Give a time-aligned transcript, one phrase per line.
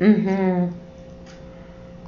[0.00, 0.81] Mm-hmm.